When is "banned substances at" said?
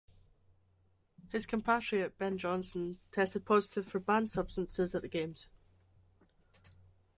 3.99-5.03